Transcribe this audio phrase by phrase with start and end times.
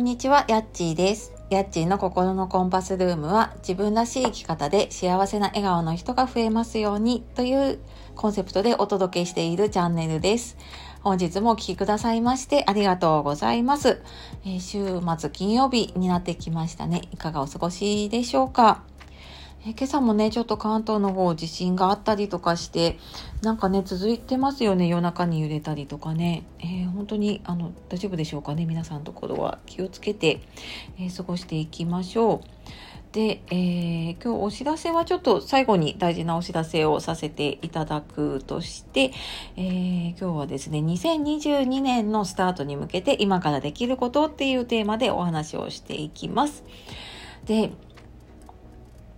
[0.00, 1.30] こんにちは、やっちーです。
[1.50, 7.78] やっちーの心のコンパスルームは自分らしい生き方で幸せな笑顔の人が増えますようにという
[8.14, 10.56] コンセプトでお届けしているチャンネルです。
[11.02, 14.00] 本日もお聴きくださいましてありがとうございます。
[14.46, 17.02] え週末金曜日になってきましたね。
[17.12, 18.82] いかがお過ごしでしょうか？
[19.62, 22.98] え今朝もね、ちょっと関東の方地震があったりとかして、
[23.42, 24.88] なんかね、続いてますよね。
[24.88, 26.44] 夜中に揺れたりとかね。
[26.60, 28.64] えー本当に、あの、大丈夫でしょうかね。
[28.64, 30.40] 皆さんのところは気をつけて、
[30.98, 33.12] えー過ごしていきましょう。
[33.12, 39.12] で、えー今日お知らせはちょっと最後に大事なお知らせをさせていただくとして、
[39.56, 46.64] えー今日はですね、2022年のスタートに向けて今からできることっていうテーマでお話をしていきます。
[47.44, 47.72] で、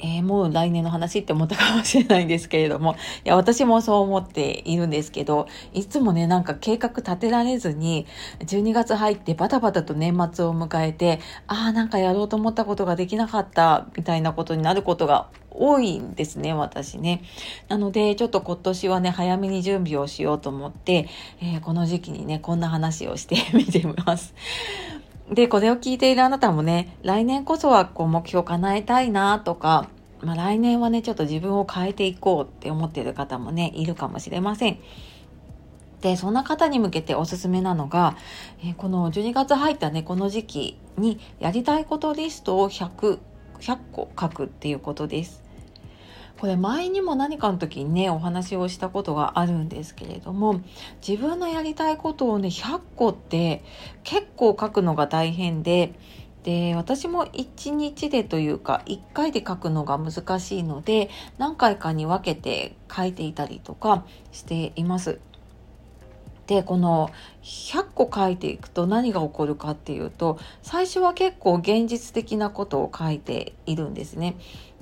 [0.02, 8.06] えーもう来年の話って思ったかもしれないんですけれども、いや、私もそう思っているんですけど、いつもね、なんか計画立てられずに、
[8.40, 17.22] 12月入ってバタバタと年末を迎えて、ああ、なんかやろうと思ったことができなかった、みたいなことになることが多いんですね、私ね。
[17.68, 21.08] なので、ちょっと今年はね、早めに準備をしようと思って、
[21.40, 24.34] えーこの時期にね、こんな話をして みてます。
[25.30, 29.88] で、これを聞いているあなたもね、来年こそはこう目標叶えたいなとか、
[30.22, 34.78] まあ来年はね、ちょっと自分を変えていこうって思っている方もね、いるかもしれません。
[36.00, 38.16] で、そんな方に向けておすすめなのが、
[38.64, 43.18] えこの12月入ったね、この時期にやりたいことリストを100、
[43.60, 45.42] 100個書くっていうことです。
[46.42, 50.60] これ前にも何かの時にねお話をしたことがあるんですけれども
[51.06, 53.62] 自分のやりたいことをね100個って
[54.02, 55.94] 結構書くのが大変で
[56.44, 65.20] で私も1日でというか1回で書くのが難しいので何回かに分けて書いていたりとかしています。
[66.48, 67.10] でこの
[67.42, 74.36] 100個書いていくと何が起こるかっていうと最初は結構現実的なことを書いているんですね。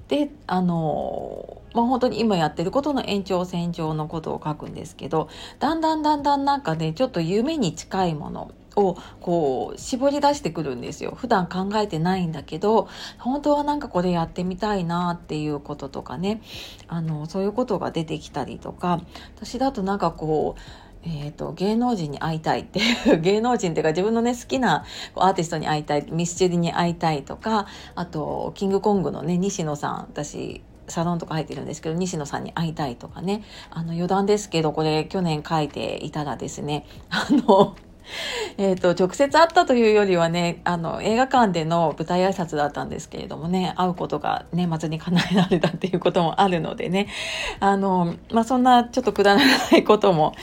[0.08, 5.28] であのまあ本当に今やってることの延長線上のことを書くんですけど
[5.60, 8.50] だんだんだんだんなんかねちょっと夢に近いもの
[8.88, 11.12] をこう絞り出してくるんですよ。
[11.16, 16.42] 普段考えてないんだけど本当はなんかこれやってみたいなっていうこととかね。
[16.88, 19.00] あのそういうことが出てきたりとか。
[19.36, 20.60] 私だとなんかこう
[21.02, 33.42] えー、と芸能人に会いたいっていう 芸能人っていうか自分のね好きなアーティストに会いたいミスチルに会いたいとかあとキングコングのね西野さん私サロンとか入ってるんですけど西野さんに会いたいとかね。
[33.70, 37.76] あの余談ですけどこれ去年書いていたらですねあの
[38.58, 47.08] えっと直接会ったというよりはねあの映画館での舞台挨拶だったんですけれどもね会うことが年末に叶えられたっていうこともあるのでね
[47.60, 50.34] あの、まあ、そんなちょっとくだらないことも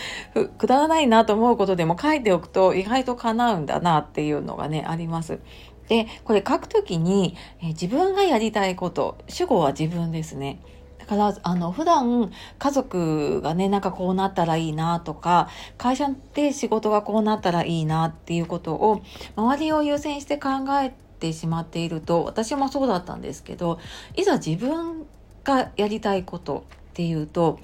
[0.57, 5.39] くだらないなと思うことでも書いておくと意外と叶うんだなっていうのがねあります。
[5.88, 10.59] でこれ書くときに、え自分がやりたいこと主語は自分ですね。
[11.07, 19.01] だからあの普段家族がねなんかこうなったらいいなとか会社で仕事がこうなったらいいなっていうことを
[19.35, 20.50] 周りを優先して考
[20.81, 23.79] えてしまっていると私もそうだったんですけど
[24.16, 25.06] いざ自分
[25.46, 27.59] がやりたいことっていうと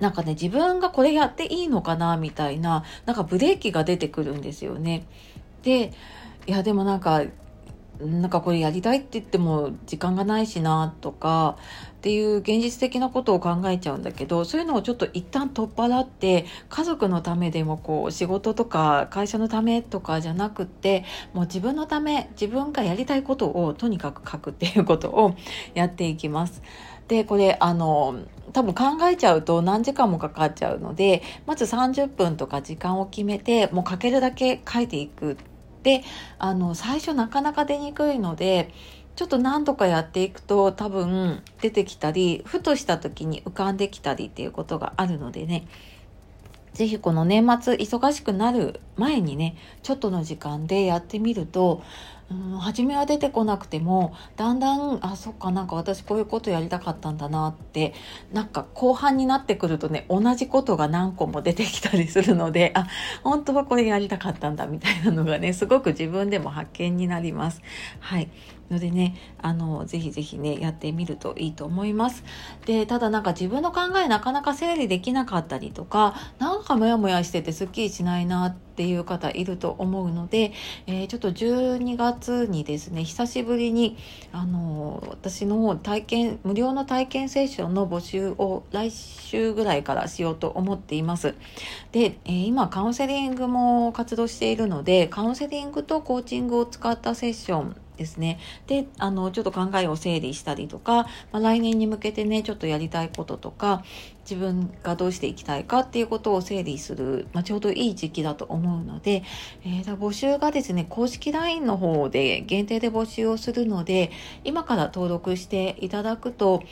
[0.00, 5.06] なんかね自分がこれやっていいのかなみたいななんかブレーキが出てくるんですよね。
[5.62, 5.92] で
[6.46, 7.22] いやでもなんか
[8.00, 11.56] なんかこれやりたいって言っても時間がないしなとか
[11.94, 25.34] っていう現実的なことを考えちゃうんだけどそういうのをちょっと一旦取っ払って家族のためでもこう仕事とか会社のためとかじゃなくってもう自分のため自分がやりたいことをとにかく書くっていうことを
[25.74, 26.62] やっていきます。
[27.10, 28.20] でこれあの
[28.52, 35.36] 多分考えちゃうと何時間もかかっちゃうのでまず30分とか時間を決めてもう書けるだけ書いていく
[35.82, 36.02] で
[36.38, 38.72] あの最初なかなか出にくいので
[39.16, 45.66] ちょっと何度かやっていくと多分出てきたりふとした時に浮かんできたりっていうことがあるのでね。
[46.72, 51.82] 是非この年末忙しくなる前にねちょっとの時間でやってみると
[52.30, 57.92] うん初めは出てこなくてもだんだんあそっかなんか私こういうことやりたかったんだなって
[58.32, 62.86] なんか後半になってくるとね同じことが何個も出てきたりするのであ
[63.24, 67.62] 本当はこれやりたかったんだみたいなのがねすごく自分でも発見になります。
[67.98, 68.30] はい
[68.70, 72.22] のでね、あの、ぜひぜひね、やってみるといいと思います。
[72.66, 80.52] で、ただなんか自分の考えなかなか整理できなかったりとか、なんかモヤモヤしててスッキリしないなってっていう方いると思うので、
[80.86, 83.96] えー、ちょっと12月にですね、久しぶりに、
[84.32, 91.34] あの、私の方体験、無料の体験セッションの募集を来週ぐらいからしようと思っています。
[91.92, 98.38] で、えー、今カウンセリングも活動しているので、カウンセリングとコーチングを使ったセッションですね。
[98.66, 103.84] で、あの、ちょっと考えを整理したりとか、まあ、来年に向けてね、ちょっとやりたいこととか、
[104.22, 109.22] 自分がどうしていきたいかっていうことを整理する、まあ、ちょうどいい時期だと思うので、
[109.64, 114.10] えー、募集がですね、公式 LINE の方で限定で募集をするので、
[114.44, 116.62] 今から登録していただくと、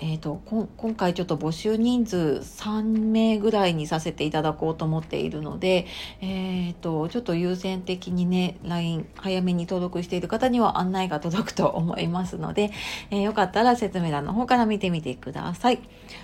[0.00, 5.86] えーと、今回ちょっと募集人数3名ぐらいにさせていただこうと思っているので、
[6.20, 12.72] えーと、ちょっと優先的にね LINE 早めに登録している方には案内が届くと思いますので、
[13.10, 15.80] えー、よかったら説明欄の方から見てみてください。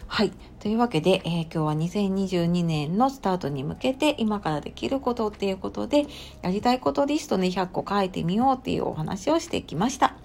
[0.08, 0.32] はい。
[0.58, 6.06] というわけで、えー、今日は2022年のスタートに向けて今からできることっていうことで
[6.42, 10.19] やりたいことリストね100個書いてみようっていうお話をしてきました。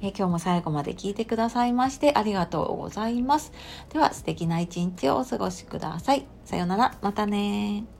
[0.00, 3.52] え、今日も最後まで聞いてくださいましてありがとうございます。
[3.92, 6.26] では素敵な一日をお過ごしください。
[6.44, 6.98] さようなら。
[7.02, 7.99] またね